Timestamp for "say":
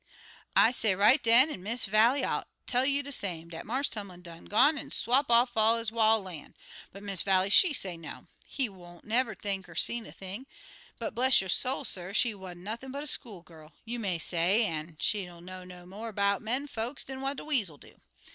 0.71-0.95, 7.71-7.97, 14.17-14.65